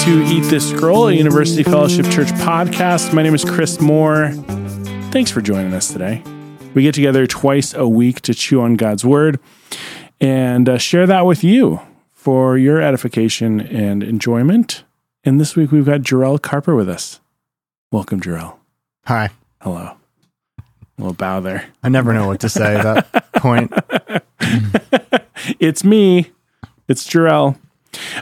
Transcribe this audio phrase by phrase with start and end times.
[0.00, 3.12] to Eat This Scroll, a University Fellowship Church podcast.
[3.12, 4.30] My name is Chris Moore.
[5.10, 6.22] Thanks for joining us today.
[6.72, 9.38] We get together twice a week to chew on God's Word
[10.18, 11.80] and uh, share that with you
[12.12, 14.84] for your edification and enjoyment.
[15.22, 17.20] And this week we've got Jerell Carper with us.
[17.92, 18.56] Welcome, Jerell.
[19.04, 19.28] Hi.
[19.60, 19.96] Hello.
[20.58, 20.62] A
[20.96, 21.66] little bow there.
[21.82, 23.72] I never know what to say at that point.
[25.58, 26.30] It's me.
[26.88, 27.58] It's Jerell.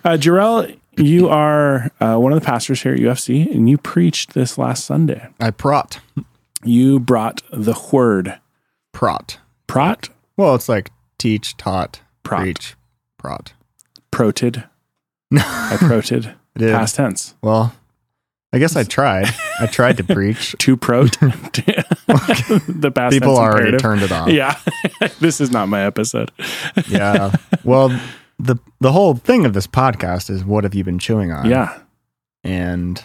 [0.04, 4.34] Uh, Jerell, you are uh, one of the pastors here at UFC, and you preached
[4.34, 5.28] this last Sunday.
[5.40, 6.00] I prot.
[6.64, 8.38] You brought the word
[8.92, 9.38] Prot.
[9.66, 12.40] prot, Well, it's like teach, taught, Prot.
[12.42, 12.74] preach,
[13.16, 13.52] prot.
[14.10, 14.64] proted.
[15.32, 16.34] I proted.
[16.56, 16.72] Did.
[16.74, 17.34] Past tense.
[17.42, 17.74] Well,
[18.52, 19.26] I guess I tried.
[19.60, 20.56] I tried to preach.
[20.58, 21.12] To prot.
[21.20, 23.80] the past People already imperative.
[23.80, 24.28] turned it off.
[24.30, 24.58] Yeah.
[25.20, 26.32] this is not my episode.
[26.88, 27.32] Yeah.
[27.62, 27.96] Well,
[28.38, 31.48] the the whole thing of this podcast is what have you been chewing on?
[31.48, 31.78] Yeah.
[32.44, 33.02] And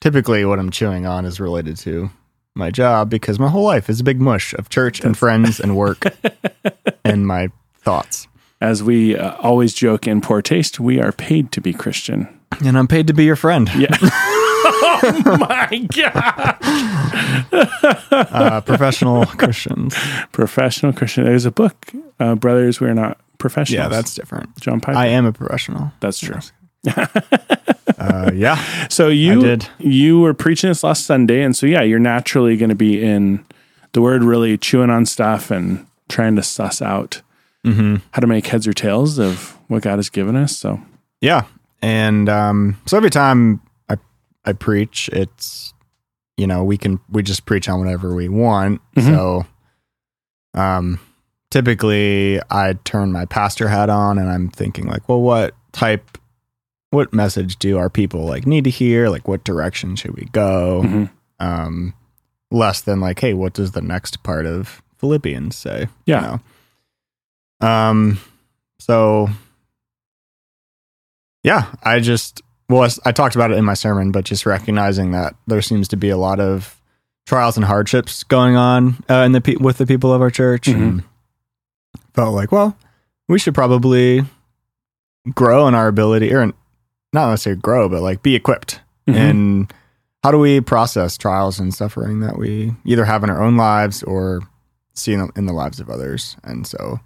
[0.00, 2.10] typically what I'm chewing on is related to
[2.54, 5.76] my job because my whole life is a big mush of church and friends and
[5.76, 6.04] work
[7.04, 8.28] and my thoughts.
[8.60, 12.28] As we uh, always joke in poor taste, we are paid to be Christian.
[12.64, 13.68] And I'm paid to be your friend.
[13.76, 13.96] Yeah.
[14.02, 16.58] oh my God.
[18.10, 19.94] Uh, professional Christians.
[20.32, 21.24] Professional Christian.
[21.24, 23.82] There's a book, uh, Brothers, We're Not Professionals.
[23.84, 24.56] Yeah, that's different.
[24.60, 24.98] John Piper.
[24.98, 25.92] I am a professional.
[26.00, 26.38] that's true.
[27.98, 28.62] Uh, yeah.
[28.90, 29.66] So you did.
[29.78, 33.44] you were preaching this last Sunday, and so yeah, you're naturally going to be in
[33.92, 37.22] the Word, really chewing on stuff and trying to suss out
[37.66, 37.96] Mm-hmm.
[38.10, 40.54] how to make heads or tails of what God has given us.
[40.54, 40.82] So
[41.22, 41.44] Yeah.
[41.80, 43.96] And um, so every time I
[44.44, 45.72] I preach, it's
[46.36, 48.82] you know we can we just preach on whatever we want.
[48.96, 49.04] Mhm.
[49.14, 49.46] So
[50.52, 51.00] um,
[51.54, 56.18] typically I turn my pastor hat on and I'm thinking like, well, what type,
[56.90, 59.08] what message do our people like need to hear?
[59.08, 60.82] Like, what direction should we go?
[60.84, 61.10] mhm.
[61.38, 61.94] um,
[62.50, 65.86] less than like, hey, what does the next part of Philippians say?
[66.06, 66.20] Yeah.
[66.20, 66.40] You
[67.60, 67.68] know?
[67.68, 68.20] Um.
[68.80, 69.28] So.
[71.44, 75.36] Yeah, I just well, I talked about it in my sermon, but just recognizing that
[75.46, 76.80] there seems to be a lot of
[77.26, 80.66] trials and hardships going on uh, in the pe- with the people of our church,
[80.68, 81.04] and
[82.14, 82.76] felt like, well,
[83.28, 84.22] we should probably
[85.34, 86.46] grow in our ability, or
[87.12, 89.14] not necessarily grow, but like be equipped Mhm.
[89.16, 89.72] and
[90.22, 94.02] how do we process trials and suffering that we either have in our own lives
[94.02, 94.40] or
[94.94, 97.00] see in, in the lives of others and so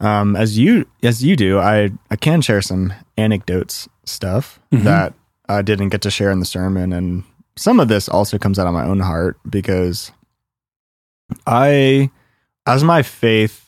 [0.00, 4.82] um, as you as you do i i can share some anecdotes stuff Mhm.
[4.82, 5.14] that
[5.48, 7.22] i didn't get to share in the sermon and
[7.56, 10.10] some of this also comes out of my own heart because
[11.46, 12.10] i
[12.66, 13.63] as my faith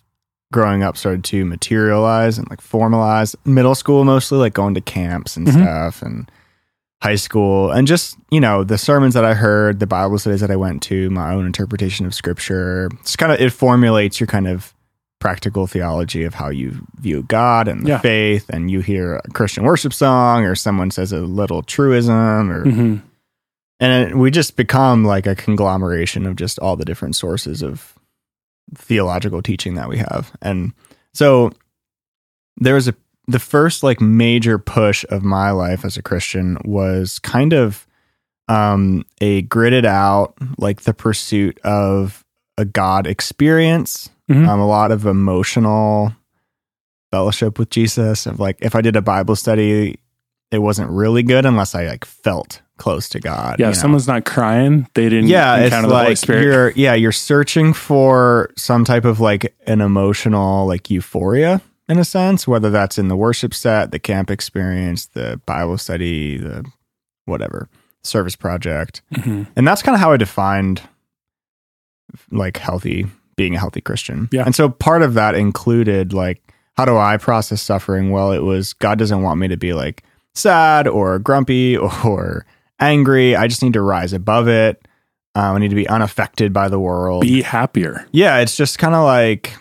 [0.56, 5.36] growing up started to materialize and like formalize middle school mostly like going to camps
[5.36, 5.52] and Mhm.
[5.52, 6.30] stuff and
[7.02, 10.50] high school and just you know the sermons that i heard the bible studies that
[10.50, 14.48] i went to my own interpretation of scripture it's kind of it formulates your kind
[14.48, 14.72] of
[15.20, 17.98] practical theology of how you view god and the Yeah.
[17.98, 22.64] faith and you hear a christian worship song or someone says a little truism or
[22.64, 23.02] Mhm.
[23.78, 27.92] and it, we just become like a conglomeration of just all the different sources of
[28.74, 30.72] theological teaching that we have and
[31.14, 31.50] so
[32.56, 32.94] there was a
[33.28, 37.86] the first like major push of my life as a christian was kind of
[38.48, 42.24] um a gridded out like the pursuit of
[42.58, 44.48] a god experience Mhm.
[44.48, 46.12] um a lot of emotional
[47.12, 49.98] fellowship with jesus of like if i did a bible study
[50.50, 53.80] it wasn't really good unless i like felt close to god yeah, you if know?
[53.82, 56.42] someone's not crying, they didn't yeah it's encounter the Holy like Spirit.
[56.44, 62.04] you're yeah you're searching for some type of like an emotional like euphoria in a
[62.04, 66.64] sense whether that's in the worship set the camp experience the bible study the
[67.24, 67.68] whatever
[68.02, 69.46] service project Mhm.
[69.56, 70.82] and that's kind of how i defined
[72.30, 73.06] like healthy
[73.36, 74.44] being a healthy christian Yeah.
[74.44, 76.42] and so part of that included like
[76.76, 80.02] how do i process suffering well it was god doesn't want me to be like
[80.34, 82.46] sad or grumpy or
[82.78, 83.36] angry.
[83.36, 84.86] I just need to rise above it.
[85.34, 87.22] Uh, i need to be unaffected by the world.
[87.22, 88.06] Be happier.
[88.12, 89.52] yeah it's just kind of like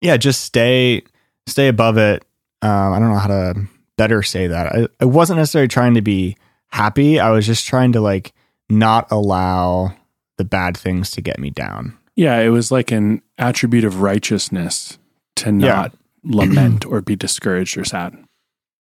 [0.00, 1.02] yeah just stay
[1.46, 2.24] stay above it.
[2.62, 3.54] Um, i don't know how to
[3.96, 4.66] better say that.
[4.74, 6.36] I, I wasn't necessarily trying to be
[6.68, 7.18] happy.
[7.20, 8.32] I was just trying to like
[8.70, 9.92] not allow
[10.38, 11.98] the bad things to get me down.
[12.16, 14.98] Yeah, it was like an attribute of righteousness
[15.36, 15.50] to Yeah.
[15.52, 15.92] not
[16.24, 18.16] lament or be discouraged or sad.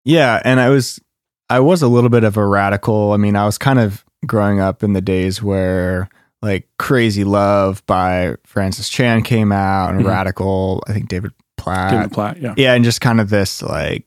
[0.05, 1.01] Yeah, and I was
[1.51, 3.13] I was a little bit of a radical.
[3.13, 6.09] I mean, I was kind of growing up in the days where
[6.41, 10.09] like Crazy Love by Francis Chan came out and Mhm.
[10.09, 11.91] Radical, I think David Platt.
[11.93, 12.55] David Platt, yeah.
[12.57, 14.05] yeah, and just kind of this like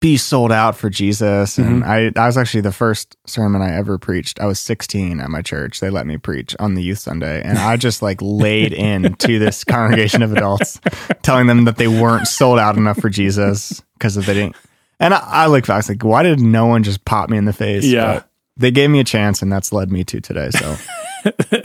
[0.00, 1.58] be sold out for Jesus.
[1.58, 4.40] And I, I was actually the first sermon I ever preached.
[4.40, 5.78] I was 16 at my church.
[5.78, 7.40] They let me preach on the youth Sunday.
[7.40, 10.80] And I just like laid in to this congregation of adults,
[11.22, 14.56] telling them that they weren't sold out enough for Jesus because they didn't.
[15.02, 17.36] And I, I look back, I was like, why did no one just pop me
[17.36, 17.84] in the face?
[17.84, 18.14] Yeah.
[18.14, 20.50] But they gave me a chance, and that's led me to today.
[20.50, 20.76] So,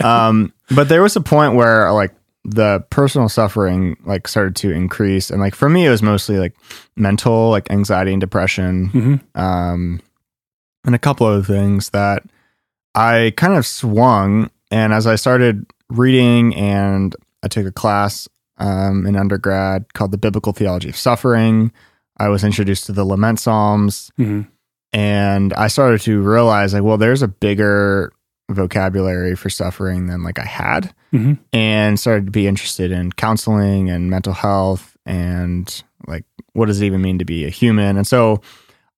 [0.00, 2.12] um, but there was a point where like
[2.44, 6.54] the personal suffering like started to increase, and like for me, it was mostly like
[6.96, 9.38] mental, like anxiety and depression, Mhm.
[9.40, 10.00] um,
[10.84, 12.22] and a couple of things that
[12.94, 14.50] I kind of swung.
[14.70, 20.18] And as I started reading, and I took a class um, in undergrad called the
[20.18, 21.70] Biblical Theology of Suffering.
[22.18, 24.48] I was introduced to the Lament Psalms, Mhm.
[24.92, 28.12] and I started to realize like, well, there's a bigger
[28.50, 31.38] vocabulary for suffering than like I had, Mhm.
[31.52, 36.24] and started to be interested in counseling and mental health and like
[36.54, 37.96] what does it even mean to be a human.
[37.96, 38.40] And so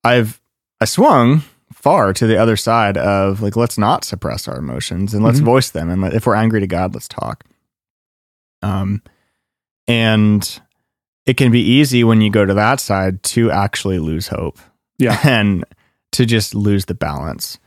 [0.05, 0.41] I've
[0.81, 5.25] I swung far to the other side of like let's not suppress our emotions and
[5.25, 5.45] let's Mhm.
[5.45, 7.45] voice them and if we're angry to God, let's talk.
[8.63, 9.03] Um,
[9.89, 10.61] and
[11.31, 14.59] it can be easy when you go to that side to actually lose hope
[14.99, 15.19] Yeah.
[15.25, 15.65] and
[16.13, 17.59] to just lose the balance.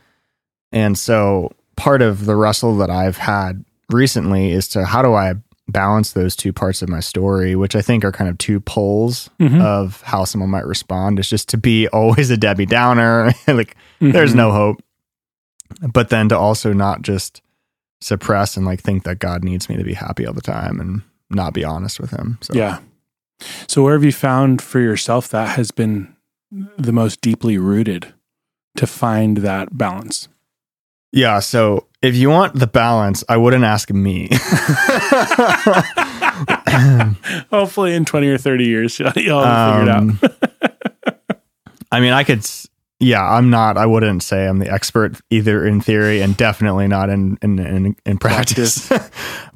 [0.70, 5.34] And so part of the wrestle that I've had recently is to how do I
[5.68, 9.30] balance those two parts of my story, which I think are kind of two poles
[9.40, 9.62] Mhm.
[9.62, 11.18] of how someone might respond.
[11.18, 14.36] Is just to be always a Debbie Downer, like there's Mhm.
[14.44, 14.82] no hope,
[15.92, 17.40] but then to also not just
[18.02, 21.00] suppress and like think that God needs me to be happy all the time and
[21.30, 22.36] not be honest with Him.
[22.42, 22.78] So Yeah.
[23.66, 26.14] So where have you found for yourself that has been
[26.78, 28.12] the most deeply rooted
[28.76, 30.28] to find that balance?
[31.12, 31.38] Yeah.
[31.40, 34.28] So if you want the balance, I wouldn't ask me.
[37.50, 40.32] Hopefully in 20 or 30 years you'll you'll have it Um, out.
[41.92, 42.44] I mean, I could,
[42.98, 47.08] yeah, I'm not, I wouldn't say I'm the expert either in theory and definitely not
[47.08, 48.88] in, in, in, in practice.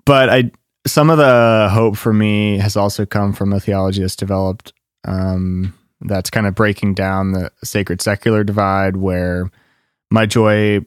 [0.04, 0.52] but I,
[0.90, 4.72] some of the hope for me has also come from a theology that's developed,
[5.04, 9.50] um, that's kind of breaking down the sacred secular divide where
[10.10, 10.80] my joy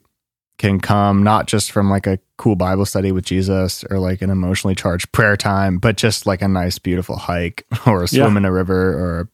[0.58, 4.30] can come not just from like a cool Bible study with Jesus or like an
[4.30, 8.38] emotionally charged prayer time, but just like a nice, beautiful hike or a swim Yeah.
[8.38, 9.30] in a river or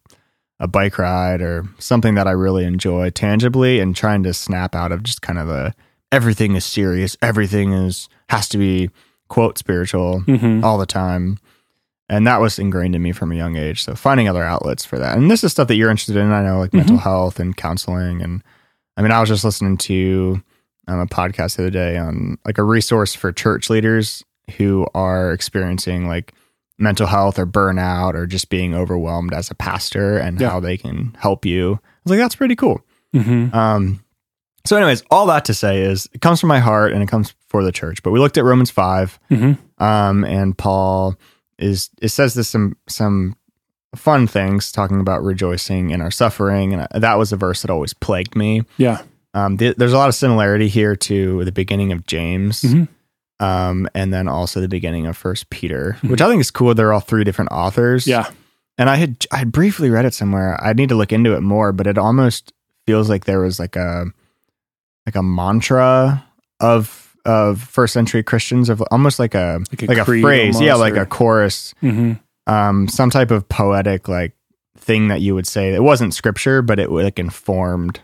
[0.60, 4.92] a bike ride or something that I really enjoy tangibly and trying to snap out
[4.92, 5.74] of just kind of the
[6.12, 8.90] everything is serious, everything is has to be
[9.28, 10.64] quote spiritual Mhm.
[10.64, 11.38] all the time.
[12.10, 13.84] And that was ingrained in me from a young age.
[13.84, 15.18] So finding other outlets for that.
[15.18, 16.32] And this is stuff that you're interested in.
[16.32, 18.22] I know like mental health and counseling.
[18.22, 18.42] And
[18.96, 20.42] I mean, I was just listening to
[20.88, 24.24] um, a podcast the other day on like a resource for church leaders
[24.58, 26.34] who are experiencing like
[26.80, 30.52] mental health or burnout or just being overwhelmed as a pastor and Yeah.
[30.52, 31.74] how they can help you.
[31.74, 32.80] I was like, that's pretty cool.
[33.14, 33.54] Mhm.
[33.54, 34.00] Um,
[34.66, 37.34] so, anyways, all that to say is it comes from my heart and it comes
[37.48, 38.04] for the church.
[38.04, 39.58] But we looked at Romans 5 Mhm.
[39.78, 41.16] um, and Paul
[41.58, 43.36] is it says this some some
[43.96, 47.94] fun things talking about rejoicing in our suffering, and that was a verse that always
[47.94, 48.64] plagued me.
[48.78, 49.02] Yeah.
[49.34, 52.88] Um, th- there's a lot of similarity here to the beginning of James, Mhm.
[53.40, 56.74] um, and then also the beginning of First Peter, which I think is cool.
[56.76, 58.06] They're all three different authors.
[58.08, 58.28] Yeah.
[58.80, 60.62] and I had I had briefly read it somewhere.
[60.64, 62.54] I need to look into it more, but it almost
[62.86, 64.06] feels like there was like a
[65.08, 66.24] like a mantra
[66.60, 70.74] of of first century Christians of almost like a Like a like a, phrase, yeah,
[70.74, 72.20] almost, like or- a chorus, Mhm.
[72.46, 74.34] um, some type of poetic like
[74.78, 75.74] thing that you would say.
[75.74, 78.00] It wasn't scripture, but it like informed.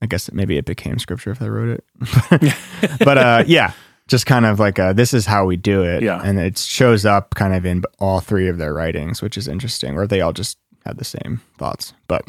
[0.00, 2.54] I guess maybe it became scripture if I wrote it.
[3.04, 3.72] but uh, yeah,
[4.06, 6.02] just kind of like uh this is how we do it.
[6.04, 6.20] Yeah.
[6.24, 9.96] And it shows up kind of in all three of their writings, which is interesting,
[9.96, 11.94] or they all just had the same thoughts.
[12.06, 12.22] But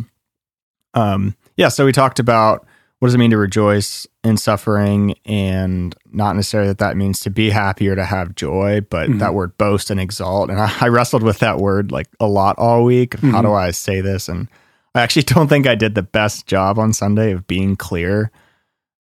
[0.96, 2.66] um, yeah, so we talked about
[3.00, 7.30] what does it mean to rejoice in suffering and not necessarily that that means to
[7.30, 9.20] be happy or to have joy, but Mhm.
[9.20, 10.50] that word boast and exalt.
[10.50, 13.14] And I, I wrestled with that word like a lot all week.
[13.14, 14.28] of How do I say this?
[14.28, 14.48] And
[14.94, 18.32] I actually don't think I did the best job on Sunday of being clear.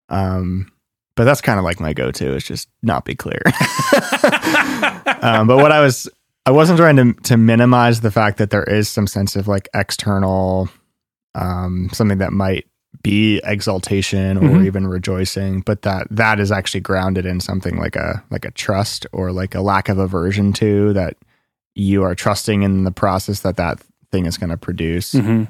[0.10, 0.72] Um,
[1.16, 3.42] but that's kind of like my go-to is just not be clear.
[5.22, 6.10] um, but what I was,
[6.46, 9.68] I wasn't trying to to minimize the fact that there is some sense of like
[9.74, 10.70] external,
[11.34, 12.68] um, something that might
[13.04, 14.66] be exaltation or Mhm.
[14.66, 19.06] even rejoicing, but that that is actually grounded in something like a like a trust
[19.12, 21.16] or like a lack of aversion to that
[21.76, 23.80] you are trusting in the process that that
[24.12, 25.14] thing is going to produce.
[25.14, 25.48] Mhm.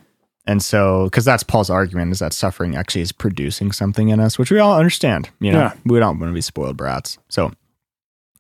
[0.48, 4.38] And so, because that's Paul's argument is that suffering actually is producing something in us,
[4.38, 5.30] which we all understand.
[5.40, 5.74] You know, Yeah.
[5.86, 7.18] we don't want to be spoiled brats.
[7.30, 7.52] So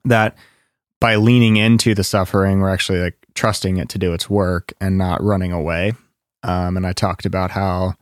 [0.06, 0.36] that
[1.02, 4.98] by leaning into the suffering, we're actually like trusting it to do its work and
[4.98, 5.94] not running away.
[6.44, 7.96] Um, and I talked about how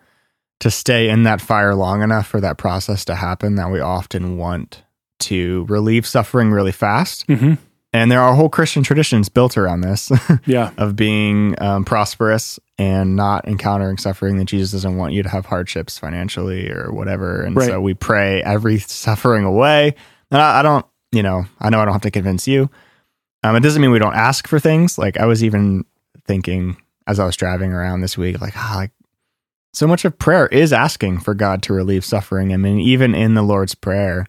[0.63, 4.37] to stay in that fire long enough for that process to happen that we often
[4.37, 4.83] want
[5.19, 7.27] to relieve suffering really fast.
[7.27, 7.57] Mhm.
[7.95, 10.11] And there are whole Christian traditions built around this
[10.45, 10.71] Yeah.
[10.77, 14.37] of being um, prosperous and not encountering suffering.
[14.37, 17.43] That Jesus doesn't want you to have hardships financially or whatever.
[17.43, 17.67] And Right.
[17.67, 19.93] so we pray every suffering away.
[20.31, 22.69] And I, I don't, you know, I know I don't have to convince you.
[23.43, 24.97] Um, it doesn't mean we don't ask for things.
[24.97, 25.85] Like I was even
[26.25, 28.91] thinking as I was driving around this week, like, ah, like
[29.73, 32.53] so much of prayer is asking for God to relieve suffering.
[32.53, 34.27] I mean, even in the Lord's Prayer,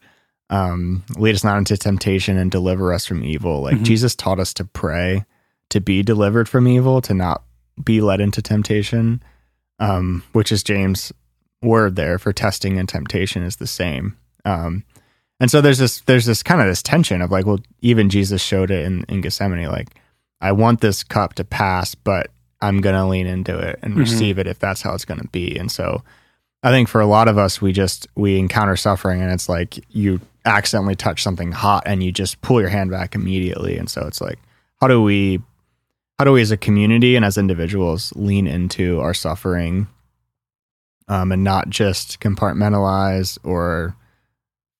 [0.50, 3.62] um, lead us not into temptation and deliver us from evil.
[3.62, 3.84] Like Mhm.
[3.84, 5.24] Jesus taught us to pray
[5.70, 7.42] to be delivered from evil, to not
[7.82, 9.22] be led into temptation,
[9.78, 11.12] um, which is James'
[11.62, 14.16] word there for testing and temptation is the same.
[14.44, 14.84] Um,
[15.40, 18.40] and so there's this there's this kind of this tension of like, well, even Jesus
[18.42, 19.88] showed it in, in Gethsemane, like,
[20.40, 22.30] I want this cup to pass, but
[22.64, 23.98] I'm gonna lean into it and Mhm.
[23.98, 25.56] receive it if that's how it's gonna be.
[25.56, 26.02] And so
[26.62, 29.78] I think for a lot of us, we just we encounter suffering and it's like
[29.90, 33.76] you accidentally touch something hot and you just pull your hand back immediately.
[33.76, 34.38] And so it's like,
[34.80, 35.40] how do we
[36.18, 39.88] how do we as a community and as individuals lean into our suffering
[41.08, 43.96] um, and not just compartmentalize or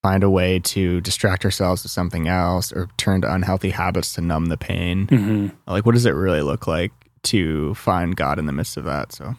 [0.03, 4.21] find a way to distract ourselves with something else or turn to unhealthy habits to
[4.21, 6.93] numb the pain hmm like what does it really look like
[7.25, 9.35] to find god in the midst of that so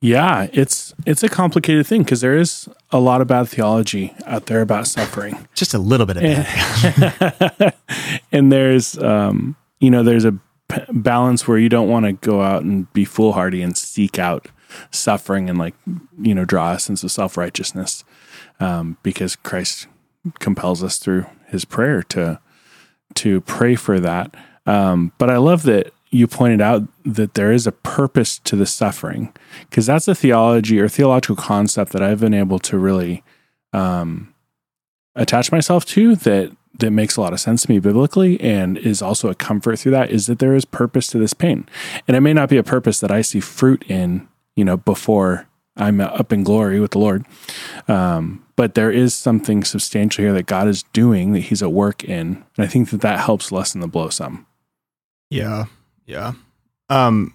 [0.00, 4.46] Yeah, it's it's a complicated thing because there is a lot of bad theology out
[4.46, 5.46] there about suffering.
[5.54, 7.74] just a little bit of it
[8.32, 10.34] and there's um you know there's a
[10.90, 14.48] balance where you don't want to go out and be foolhardy and seek out
[14.90, 15.74] suffering and like
[16.20, 18.04] you know draw a sense of self-righteousness
[18.58, 19.86] um because Christ
[20.40, 22.40] compels us through his prayer to
[23.14, 24.34] to pray for that
[24.66, 28.66] um but I love that you pointed out that there is a purpose to the
[28.66, 29.32] suffering
[29.68, 33.24] because that's a theology or theological concept that I've been able to really
[33.72, 34.32] um
[35.16, 39.02] attach myself to that that makes a lot of sense to me biblically and is
[39.02, 41.68] also a comfort through that is that there is purpose to this pain.
[42.08, 44.26] And it may not be a purpose that I see fruit in,
[44.56, 47.24] you know, before I'm up in glory with the Lord.
[47.88, 52.04] Um, but there is something substantial here that God is doing that he's at work
[52.04, 52.44] in.
[52.56, 54.46] And I think that that helps lessen the blow some.
[55.30, 55.66] Yeah.
[56.06, 56.32] Yeah.
[56.88, 57.34] Um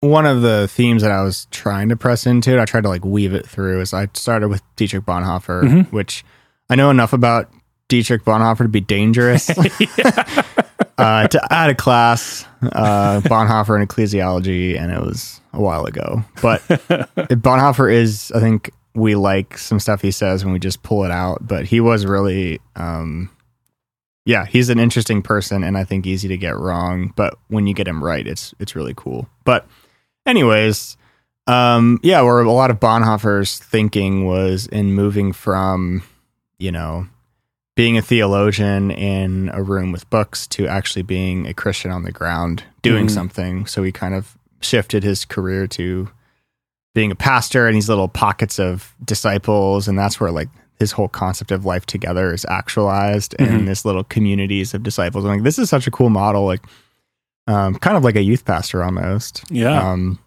[0.00, 3.04] one of the themes that I was trying to press into, I tried to like
[3.04, 5.92] weave it through is I started with Dietrich Bonhoeffer, Mhm.
[5.92, 6.24] which
[6.68, 7.48] I know enough about
[7.88, 9.48] Dietrich Bonhoeffer to be dangerous.
[10.98, 16.24] uh, to add a class, uh, Bonhoeffer in ecclesiology, and it was a while ago.
[16.40, 21.04] But Bonhoeffer is, I think we like some stuff he says when we just pull
[21.04, 23.30] it out, but he was really, um,
[24.24, 27.12] yeah, he's an interesting person, and I think easy to get wrong.
[27.16, 29.28] But when you get him right, it's it's really cool.
[29.44, 29.66] But,
[30.26, 30.96] anyways,
[31.46, 36.02] um, yeah, where a lot of Bonhoeffer's thinking was in moving from,
[36.58, 37.08] you know,
[37.74, 42.12] being a theologian in a room with books to actually being a Christian on the
[42.12, 43.10] ground doing Mhm.
[43.10, 43.66] something.
[43.66, 46.08] So he kind of shifted his career to
[46.94, 49.88] being a pastor and these little pockets of disciples.
[49.88, 50.50] And that's where like
[50.82, 53.48] his whole concept of life together is actualized Mhm.
[53.50, 55.24] in this little communities of disciples.
[55.24, 56.62] I'm like, this is such a cool model, like
[57.46, 59.44] um, kind of like a youth pastor almost.
[59.50, 59.76] Yeah.
[59.90, 60.18] Um,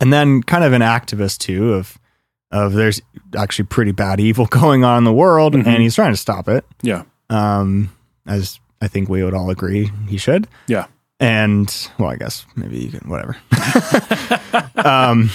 [0.00, 1.98] and then kind of an activist too of
[2.52, 3.00] of there's
[3.36, 5.66] actually pretty bad evil going on in the world, Mhm.
[5.66, 6.64] and he's trying to stop it.
[6.82, 7.02] yeah.
[7.30, 7.90] Um,
[8.26, 10.46] as I think we would all agree he should.
[10.66, 10.86] Yeah.
[11.20, 11.68] And
[11.98, 13.36] well, I guess maybe you can whatever.
[14.84, 15.30] um,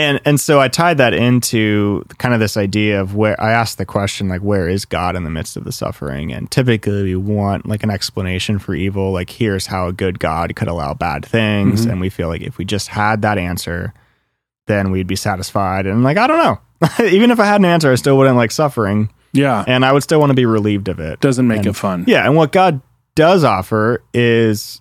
[0.00, 3.78] and and so I tied that into kind of this idea of where I asked
[3.78, 6.32] the question like, where is God in the midst of the suffering?
[6.32, 10.56] And typically we want like an explanation for evil, like here's how a good God
[10.56, 11.92] could allow bad things, Mhm.
[11.92, 13.92] and we feel like if we just had that answer,
[14.66, 15.86] then we'd be satisfied.
[15.86, 16.58] And like I don't know,
[17.06, 19.64] even if I had an answer, I still wouldn't like suffering, Yeah.
[19.66, 21.20] and I would still want to be relieved of it.
[21.20, 22.04] Doesn't make and- it fun.
[22.06, 22.80] Yeah, and what God
[23.14, 24.80] does offer is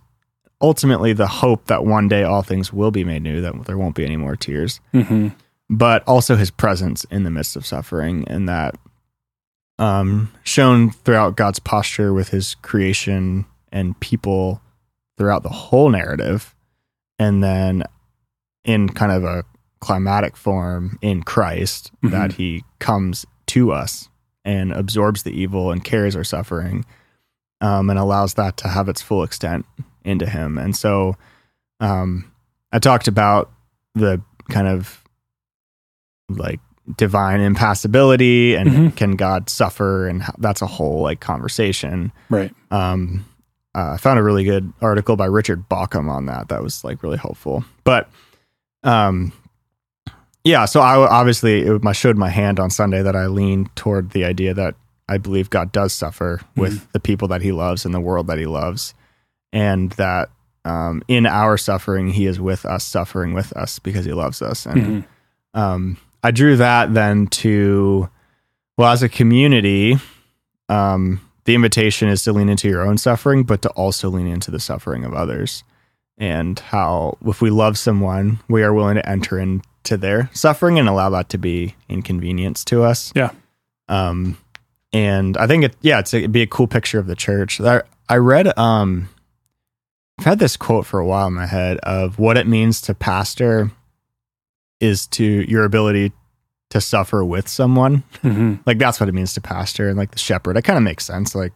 [0.62, 3.96] ultimately the hope that one day all things will be made new, that there won't
[3.96, 5.30] be any more tears, hmm
[5.72, 8.76] but also his presence in the midst of suffering and that
[9.78, 14.62] um shown throughout God's posture with his creation and people
[15.18, 16.56] throughout the whole narrative.
[17.20, 17.84] And then
[18.66, 19.44] in kind of a
[19.80, 22.12] climatic form in Christ Mhm.
[22.12, 24.10] that he comes to us
[24.44, 26.84] and absorbs the evil and carries our suffering
[27.62, 29.66] um, and allows that to have its full extent
[30.04, 30.58] into him.
[30.58, 31.16] And so
[31.80, 32.32] um,
[32.72, 33.52] I talked about
[33.96, 35.04] the kind of
[36.30, 36.60] like
[36.98, 38.96] divine impassibility and Mhm.
[38.96, 42.12] can God suffer and how, that's a whole like conversation.
[42.30, 42.54] Right.
[42.72, 43.26] Um,
[43.76, 46.50] uh, I found a really good article by Richard Bauckham on that.
[46.50, 47.64] That was like really helpful.
[47.84, 48.10] But
[48.84, 49.32] um,
[50.44, 54.12] yeah, so I obviously it, I showed my hand on Sunday that I lean toward
[54.12, 54.76] the idea that
[55.08, 58.38] I believe God does suffer with the people that He loves and the world that
[58.38, 58.94] He loves,
[59.54, 60.30] and that
[60.66, 64.66] um, in our suffering He is with us, suffering with us because He loves us.
[64.66, 65.04] And
[65.56, 65.60] Mhm.
[65.60, 68.10] um, I drew that then to
[68.78, 69.98] well, as a community,
[70.70, 74.52] um, the invitation is to lean into your own suffering, but to also lean into
[74.52, 75.64] the suffering of others.
[76.18, 80.88] And how, if we love someone, we are willing to enter into their suffering and
[80.88, 83.12] allow that to be inconvenience to us.
[83.16, 83.32] Yeah.
[83.88, 84.38] Um,
[84.94, 87.60] and I think it, yeah, it's, it'd be a cool picture of the church.
[87.62, 89.10] I, I read, um,
[90.20, 92.94] I've had this quote for a while in my head of what it means to
[92.94, 93.72] pastor
[94.82, 96.12] is to your ability
[96.72, 98.04] to suffer with someone.
[98.24, 98.60] Mhm.
[98.66, 100.58] Like that's what it means to pastor and like the shepherd.
[100.58, 101.34] It kind of makes sense.
[101.36, 101.54] Like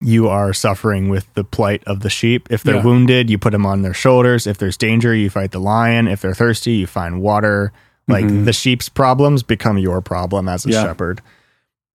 [0.00, 2.46] you are suffering with the plight of the sheep.
[2.50, 2.84] If they're Yeah.
[2.84, 4.46] wounded, you put them on their shoulders.
[4.46, 6.06] If there's danger, you fight the lion.
[6.08, 7.72] If they're thirsty, you find water.
[8.06, 8.44] Like Mhm.
[8.44, 10.82] the sheep's problems become your problem as a Yeah.
[10.84, 11.20] shepherd.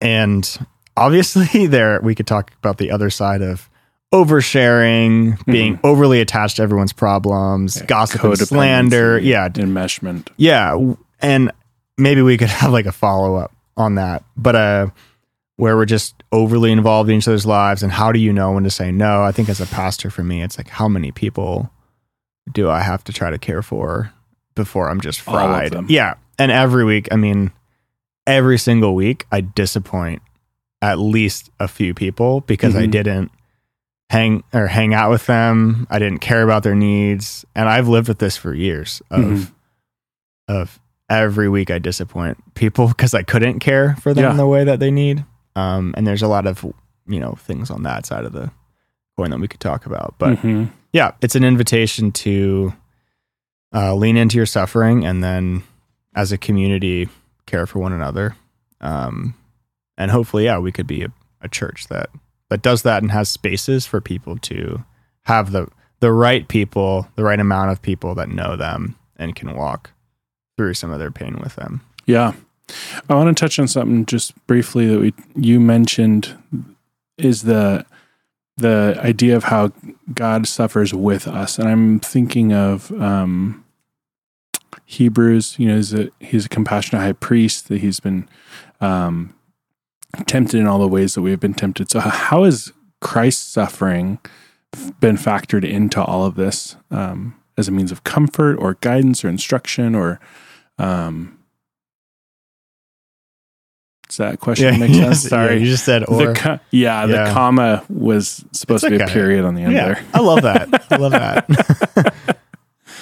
[0.01, 0.59] And
[0.97, 3.69] obviously there we could talk about the other side of
[4.13, 9.19] oversharing, being overly attached to everyone's problems, gossip and slander.
[9.19, 10.29] Yeah, enmeshment.
[10.37, 10.77] yeah,
[11.21, 11.51] and
[11.99, 14.87] maybe we could have like a follow up on that, but uh,
[15.57, 18.65] where we're just overly involved in each other's lives, and how do you know when
[18.65, 19.23] to say no?
[19.23, 21.71] I think as a pastor, for me, it's like how many people
[22.51, 24.13] do I have to try to care for
[24.55, 25.91] before I'm just fried?
[25.91, 27.53] Yeah, and every week, I mean,
[28.27, 30.23] every single week, I disappoint
[30.81, 32.91] at least a few people because I Mhm.
[32.91, 33.31] didn't
[34.13, 35.87] hang or hang out with them.
[35.91, 39.53] I didn't care about their needs, and I've lived with this for years of Mhm.
[40.49, 40.79] of
[41.09, 44.33] every week I disappoint people because I couldn't care for them Yeah.
[44.37, 45.25] the way that they need.
[45.57, 46.63] Um, and there's a lot of
[47.07, 48.51] you know things on that side of the
[49.17, 50.15] coin that we could talk about.
[50.19, 50.71] But Mhm.
[50.93, 52.75] yeah, it's an invitation to
[53.75, 55.63] uh, lean into your suffering and then
[56.15, 57.09] as a community
[57.47, 58.37] care for one another.
[58.83, 59.35] Um,
[59.97, 61.09] and hopefully, yeah, we could be a,
[61.41, 62.11] a church that
[62.53, 64.85] that does that and has spaces for people to
[65.23, 65.67] have the
[66.01, 69.93] the right people, the right amount of people that know them and can walk
[70.57, 71.81] through some of their pain with them.
[72.05, 72.35] Yeah.
[73.09, 76.37] I want to touch on something just briefly that we you mentioned
[77.17, 77.87] is the
[78.59, 79.71] the idea of how
[80.13, 81.59] God suffers with us.
[81.59, 83.65] And I'm thinking of um
[84.85, 88.29] Hebrews, you know, he's a he's a compassionate high priest that he's been
[88.83, 89.35] um
[90.27, 91.91] tempted in all the ways that we have been tempted.
[91.91, 94.19] So how has Christ's suffering
[95.01, 99.29] been factored into all of this um as a means of comfort or guidance or
[99.29, 100.19] instruction or
[100.79, 101.39] um
[104.09, 105.23] does that question make sense?
[105.23, 105.59] Sorry.
[105.59, 106.27] you just said or.
[106.27, 109.73] the co- yeah, the comma was supposed It's to be a period on the end
[109.73, 110.05] yeah, there.
[110.13, 110.87] I love that.
[110.91, 112.15] I love that.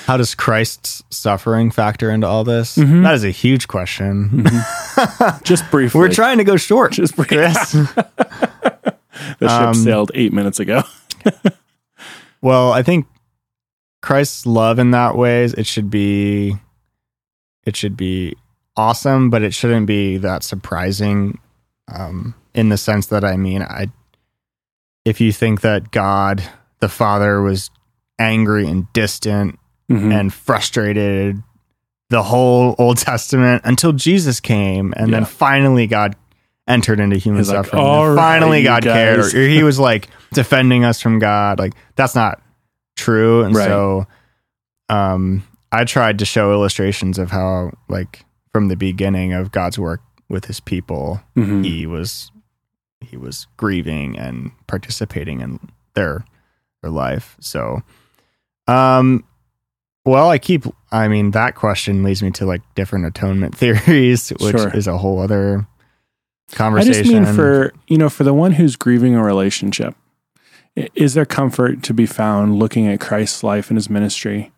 [0.07, 2.77] How does Christ's suffering factor into all this?
[2.77, 3.03] Mhm.
[3.05, 4.45] That is a huge question.
[5.45, 5.99] Just briefly.
[6.01, 6.93] We're trying to go short.
[6.93, 7.39] Just briefly.
[9.39, 10.83] The ship Um, sailed eight minutes ago.
[12.43, 13.07] Well, I think
[14.01, 16.57] Christ's love in that ways it should be
[17.67, 18.35] it should be
[18.79, 21.39] awesome, but it shouldn't be that surprising
[21.93, 23.89] um in the sense that I mean I
[25.05, 26.43] if you think that God
[26.79, 27.71] the Father was
[28.19, 29.59] angry and distant
[29.91, 30.13] Mhm.
[30.15, 31.43] and frustrated
[32.11, 35.17] the whole Old Testament until Jesus came and Yeah.
[35.19, 36.17] then finally God
[36.69, 37.83] entered into human He's suffering.
[37.83, 41.19] "All and right, finally you God cared guys." or he was like defending us from
[41.19, 41.59] God.
[41.59, 42.41] Like that's not
[42.97, 43.43] true.
[43.43, 43.67] And Right.
[43.67, 44.07] so
[44.89, 50.01] um I tried to show illustrations of how like from the beginning of God's work
[50.29, 51.65] with his people, Mhm.
[51.65, 52.31] he was
[53.01, 55.59] he was grieving and participating in
[55.95, 56.25] their
[56.83, 57.37] their life.
[57.41, 57.83] So
[58.69, 59.25] um
[60.05, 64.57] well, I keep I mean that question leads me to like different atonement theories, which
[64.57, 64.75] Sure.
[64.75, 65.67] is a whole other
[66.53, 66.95] conversation.
[66.95, 69.95] I just mean for you know for the one who's grieving a relationship,
[70.95, 74.51] is there comfort to be found looking at Christ's life and his ministry,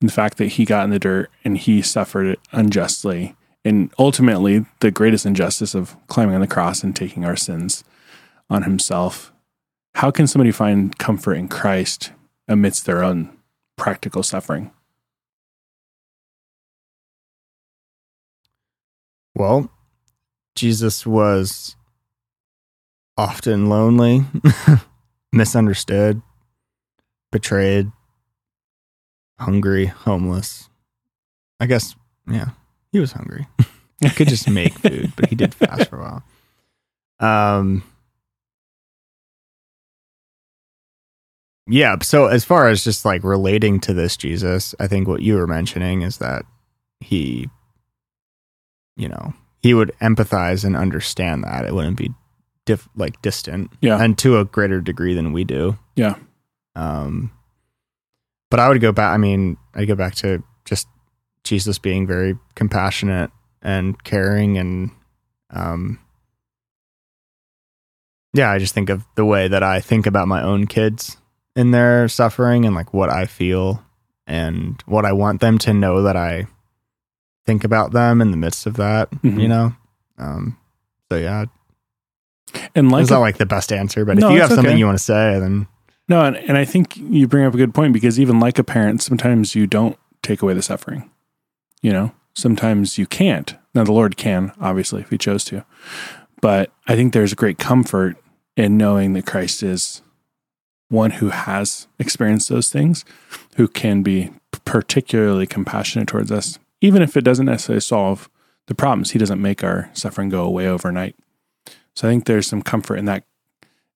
[0.00, 3.34] and the fact that he got in the dirt and he suffered it unjustly,
[3.64, 7.84] and ultimately the greatest injustice of climbing on the cross and taking our sins
[8.48, 9.32] on himself.
[9.96, 12.12] How can somebody find comfort in Christ
[12.46, 13.36] amidst their own
[13.76, 14.70] practical suffering?
[19.40, 19.70] Well,
[20.54, 21.74] Jesus was
[23.16, 24.26] often lonely,
[25.32, 26.20] misunderstood,
[27.32, 27.90] betrayed,
[29.38, 30.68] hungry, homeless.
[31.58, 31.96] I guess,
[32.30, 32.50] yeah,
[32.92, 33.46] he was hungry.
[34.00, 36.20] he could just make food, but he did fast for a
[37.18, 37.56] while.
[37.56, 37.82] Um,
[41.66, 41.96] yeah.
[42.02, 45.46] So as far as just like relating to this Jesus, I think what you were
[45.46, 46.44] mentioning is that
[47.00, 47.48] he,
[49.00, 49.32] you know,
[49.62, 52.10] he would empathize and understand that it wouldn't be
[52.66, 54.00] diff, like distant, Yeah.
[54.02, 55.78] and to a greater degree than we do.
[55.96, 56.16] Yeah.
[56.76, 57.32] Um,
[58.50, 59.14] but I would go back.
[59.14, 60.86] I mean, I go back to just
[61.44, 63.30] Jesus being very compassionate
[63.62, 64.90] and caring, and
[65.50, 65.98] um,
[68.34, 71.16] yeah, I just think of the way that I think about my own kids
[71.56, 73.82] in their suffering and like what I feel
[74.26, 76.46] and what I want them to know that I
[77.50, 79.10] think about them in the midst of that.
[79.10, 79.40] Mhm.
[79.42, 79.74] You know.
[80.18, 80.56] Um,
[81.10, 81.46] so yeah,
[82.76, 84.78] And like it's not like the best answer, but No, if you have something okay.
[84.78, 85.66] you want to say, then
[86.08, 88.64] No, and, and I think you bring up a good point because even like a
[88.64, 91.10] parent, sometimes you don't take away the suffering.
[91.82, 93.56] You know, sometimes you can't.
[93.74, 95.64] Now, the Lord can, obviously, if He chose to.
[96.42, 98.16] But I think there's great comfort
[98.56, 100.02] in knowing that Christ is
[100.90, 103.04] one who has experienced those things,
[103.56, 104.30] who can be
[104.64, 108.28] particularly compassionate towards us, even if it doesn't necessarily solve
[108.66, 109.10] the problems.
[109.10, 111.16] He doesn't make our suffering go away overnight.
[111.94, 113.24] So I think there's some comfort in that,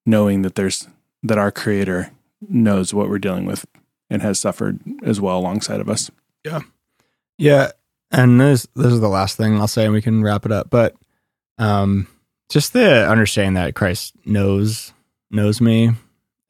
[0.04, 0.88] knowing that there's
[1.22, 2.10] that our creator
[2.48, 3.64] knows what we're dealing with
[4.10, 6.10] and has suffered as well alongside of us.
[6.44, 6.60] Yeah,
[7.38, 7.70] Yeah.
[8.10, 10.68] and this this is the last thing I'll say, and we can wrap it up.
[10.70, 10.94] But
[11.58, 12.06] um,
[12.50, 14.92] just the understanding that Christ knows
[15.30, 15.92] knows me,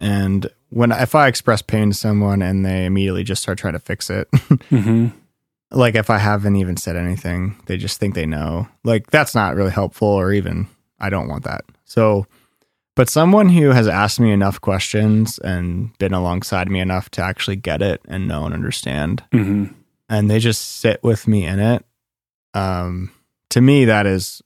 [0.00, 3.78] and when if I express pain to someone and they immediately just start trying to
[3.78, 5.08] fix it, Mm-hmm.
[5.70, 8.68] Like if I haven't even said anything, they just think they know.
[8.84, 10.66] Like that's not really helpful, or even
[11.00, 11.62] I don't want that.
[11.84, 12.26] So,
[12.96, 17.56] but someone who has asked me enough questions and been alongside me enough to actually
[17.56, 19.72] get it and know and understand Mm-hmm.
[20.08, 21.84] and they just sit with me in it.
[22.54, 23.10] Um,
[23.50, 24.42] to me, that is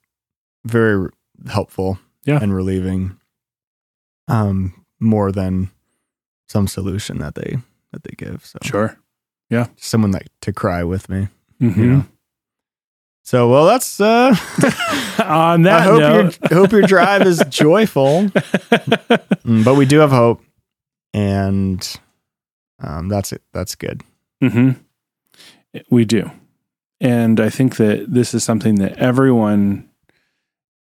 [0.65, 1.09] very
[1.47, 2.39] helpful Yeah.
[2.41, 3.17] and relieving.
[4.27, 5.71] Um, more than
[6.47, 7.57] some solution that they
[7.91, 8.45] that they give.
[8.45, 8.97] So Sure.
[9.77, 11.27] Someone like to cry with me.
[11.61, 11.79] Mm-hmm.
[11.81, 12.05] You know.
[13.23, 13.99] So well, that's.
[13.99, 14.35] uh
[15.19, 18.27] On I that hope note, your hope your drive is joyful.
[19.45, 20.43] Mm, but we do have hope,
[21.13, 21.81] and
[22.83, 23.41] um, that's it.
[23.53, 24.03] That's good.
[24.43, 24.71] hmm
[25.89, 26.29] We do.
[27.01, 29.89] And I think that this is something that everyone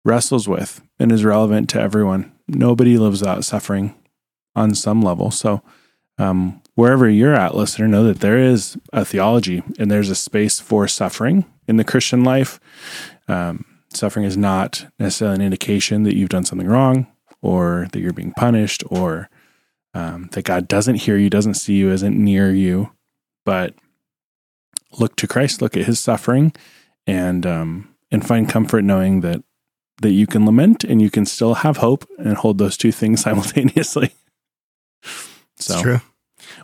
[0.04, 2.32] wrestles with and is relevant to everyone.
[2.48, 3.94] Nobody lives out suffering
[4.54, 5.30] on some level.
[5.30, 5.60] So,
[6.18, 10.60] um, wherever you're at, listener, know that there is a theology and there's a space
[10.60, 12.60] for suffering in the Christian life.
[13.28, 17.06] Um, suffering is not necessarily an indication that you've done something wrong
[17.42, 19.28] or that you're being punished or
[19.94, 22.90] um, that God doesn't hear you, doesn't see you, isn't near you.
[23.44, 23.74] But
[24.98, 26.52] look to Christ, look at His suffering,
[27.06, 29.42] and um, and find comfort knowing that
[30.02, 33.20] that you can lament and you can still have hope and hold those two things
[33.22, 34.12] simultaneously.
[35.64, 36.00] So, It's true.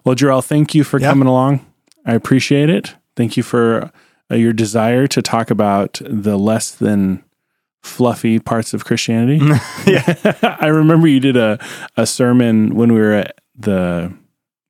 [0.04, 1.10] well, Jerell, thank you for Yeah.
[1.10, 1.64] coming along.
[2.06, 2.94] I appreciate it.
[3.16, 3.90] Thank you for
[4.30, 7.24] uh, your desire to talk about the less than
[7.82, 9.38] fluffy parts of Christianity.
[9.86, 10.14] yeah.
[10.60, 11.58] I remember you did a,
[11.96, 14.12] a sermon when we were at the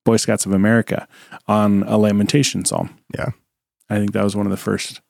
[0.04, 1.06] Boy Scouts of America
[1.46, 2.96] on a lamentation psalm.
[3.16, 3.30] Yeah.
[3.88, 5.00] I think that was one of the first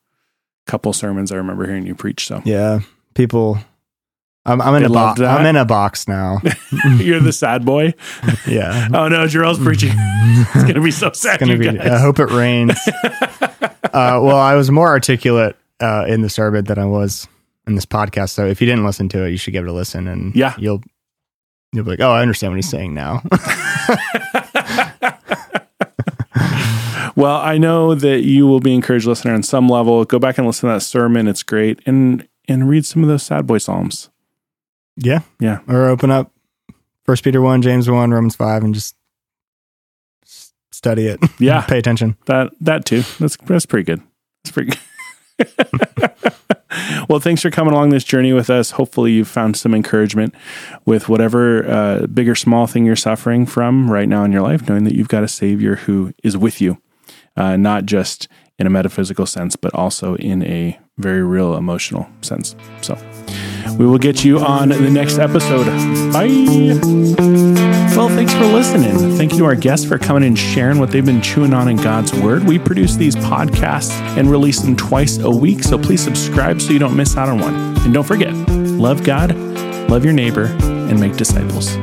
[0.66, 2.26] couple sermons I remember hearing you preach.
[2.26, 2.80] So Yeah.
[3.14, 3.58] People.
[4.46, 5.20] I'm, I'm in They a box.
[5.20, 6.38] I'm in a box now.
[6.96, 7.94] you're the sad boy.
[8.48, 8.88] yeah.
[8.94, 9.92] Oh no, Jerell's preaching.
[9.94, 11.40] It's gonna be so sad.
[11.40, 11.68] be.
[11.78, 12.72] I hope it rains.
[12.82, 17.28] uh, well, I was more articulate uh, in the sermon than I was
[17.66, 18.30] in this podcast.
[18.30, 20.54] So if you didn't listen to it, you should give it a listen, and Yeah.
[20.58, 20.82] you'll
[21.72, 23.22] you'll be like, oh, I understand what he's saying now.
[27.16, 30.04] well, I know that you will be encouraged, listener, on some level.
[30.04, 33.22] Go back and listen to that sermon; it's great, and and read some of those
[33.22, 34.08] sad boy psalms.
[34.96, 35.60] Yeah, Yeah.
[35.68, 36.32] Or open up
[37.04, 38.94] First Peter one, James one, Romans five, and just
[40.72, 41.20] study it.
[41.38, 42.16] Yeah, Pay attention.
[42.26, 43.02] that that too.
[43.18, 44.02] That's that's pretty good.
[44.44, 44.78] That's pretty good.
[47.08, 48.72] well, thanks for coming along this journey with us.
[48.72, 50.34] Hopefully, you've found some encouragement
[50.84, 54.68] with whatever uh, big or small thing you're suffering from right now in your life,
[54.68, 56.80] knowing that you've got a Savior who is with you,
[57.36, 62.54] uh, not just in a metaphysical sense, but also in a very real emotional sense.
[62.82, 62.94] So,
[63.80, 65.64] we will get you on the next episode.
[66.12, 66.28] Bye.
[67.96, 69.16] Well, thanks for listening.
[69.16, 71.76] Thank you to our guests for coming and sharing what they've been chewing on in
[71.76, 72.44] God's Word.
[72.44, 76.78] We produce these podcasts and release them twice a week, so please subscribe so you
[76.78, 77.54] don't miss out on one.
[77.78, 79.34] And don't forget, love God,
[79.88, 81.74] love your neighbor, and make disciples.